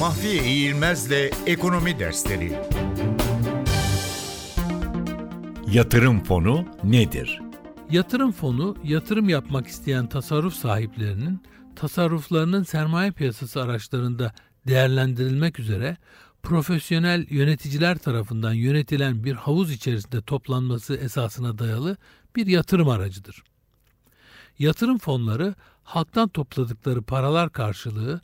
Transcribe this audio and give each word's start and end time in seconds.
Mahfiye 0.00 0.44
İğilmez'le 0.44 1.30
Ekonomi 1.46 1.98
Dersleri 1.98 2.52
Yatırım 5.72 6.24
fonu 6.24 6.66
nedir? 6.84 7.40
Yatırım 7.90 8.32
fonu, 8.32 8.76
yatırım 8.84 9.28
yapmak 9.28 9.66
isteyen 9.66 10.06
tasarruf 10.06 10.54
sahiplerinin 10.54 11.42
tasarruflarının 11.76 12.62
sermaye 12.62 13.10
piyasası 13.10 13.62
araçlarında 13.62 14.32
değerlendirilmek 14.66 15.58
üzere 15.58 15.96
profesyonel 16.42 17.26
yöneticiler 17.30 17.98
tarafından 17.98 18.52
yönetilen 18.52 19.24
bir 19.24 19.34
havuz 19.34 19.72
içerisinde 19.72 20.22
toplanması 20.22 20.96
esasına 20.96 21.58
dayalı 21.58 21.96
bir 22.36 22.46
yatırım 22.46 22.88
aracıdır. 22.88 23.42
Yatırım 24.58 24.98
fonları 24.98 25.54
halktan 25.82 26.28
topladıkları 26.28 27.02
paralar 27.02 27.52
karşılığı 27.52 28.20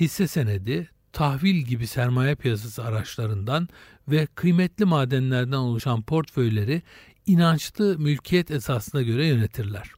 hisse 0.00 0.28
senedi, 0.28 0.90
tahvil 1.14 1.56
gibi 1.56 1.86
sermaye 1.86 2.34
piyasası 2.34 2.84
araçlarından 2.84 3.68
ve 4.08 4.26
kıymetli 4.26 4.84
madenlerden 4.84 5.56
oluşan 5.56 6.02
portföyleri 6.02 6.82
inançlı 7.26 7.98
mülkiyet 7.98 8.50
esasına 8.50 9.02
göre 9.02 9.26
yönetirler. 9.26 9.90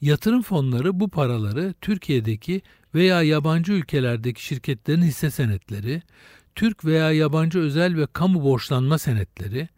Yatırım 0.00 0.42
fonları 0.42 1.00
bu 1.00 1.08
paraları 1.08 1.74
Türkiye'deki 1.80 2.62
veya 2.94 3.22
yabancı 3.22 3.72
ülkelerdeki 3.72 4.44
şirketlerin 4.44 5.02
hisse 5.02 5.30
senetleri, 5.30 6.02
Türk 6.54 6.84
veya 6.84 7.12
yabancı 7.12 7.58
özel 7.58 7.96
ve 7.96 8.06
kamu 8.12 8.42
borçlanma 8.42 8.98
senetleri, 8.98 9.68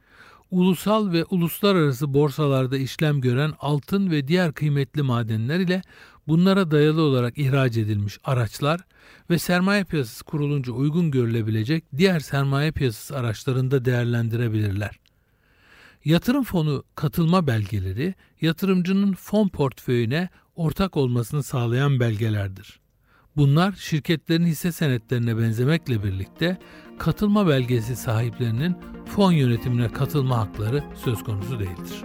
ulusal 0.50 1.12
ve 1.12 1.24
uluslararası 1.24 2.14
borsalarda 2.14 2.78
işlem 2.78 3.20
gören 3.20 3.52
altın 3.58 4.10
ve 4.10 4.28
diğer 4.28 4.52
kıymetli 4.52 5.02
madenler 5.02 5.60
ile 5.60 5.82
bunlara 6.30 6.70
dayalı 6.70 7.02
olarak 7.02 7.38
ihraç 7.38 7.76
edilmiş 7.76 8.18
araçlar 8.24 8.80
ve 9.30 9.38
sermaye 9.38 9.84
piyasası 9.84 10.24
kurulunca 10.24 10.72
uygun 10.72 11.10
görülebilecek 11.10 11.84
diğer 11.96 12.20
sermaye 12.20 12.72
piyasası 12.72 13.16
araçlarında 13.16 13.84
değerlendirebilirler. 13.84 15.00
Yatırım 16.04 16.44
fonu 16.44 16.84
katılma 16.94 17.46
belgeleri 17.46 18.14
yatırımcının 18.40 19.12
fon 19.12 19.48
portföyüne 19.48 20.28
ortak 20.56 20.96
olmasını 20.96 21.42
sağlayan 21.42 22.00
belgelerdir. 22.00 22.80
Bunlar 23.36 23.72
şirketlerin 23.72 24.46
hisse 24.46 24.72
senetlerine 24.72 25.38
benzemekle 25.38 26.04
birlikte 26.04 26.58
katılma 26.98 27.48
belgesi 27.48 27.96
sahiplerinin 27.96 28.76
fon 29.06 29.32
yönetimine 29.32 29.92
katılma 29.92 30.38
hakları 30.38 30.84
söz 31.04 31.24
konusu 31.24 31.58
değildir. 31.58 32.04